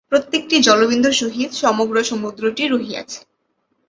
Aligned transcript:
প্রত্যেকটি 0.11 0.55
জলবিন্দুর 0.59 1.11
সহিত 1.13 1.51
সমগ্র 1.53 1.95
সমুদ্রটি 2.03 2.63
রহিয়াছে। 2.67 3.19